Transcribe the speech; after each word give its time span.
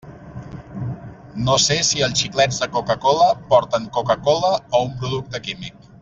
No 1.49 1.57
sé 1.65 1.77
si 1.91 2.01
els 2.07 2.21
xiclets 2.23 2.61
de 2.63 2.69
Coca-cola 2.79 3.27
porten 3.55 3.85
Coca-cola 4.01 4.49
o 4.61 4.81
un 4.91 4.95
producte 5.03 5.43
químic. 5.49 5.85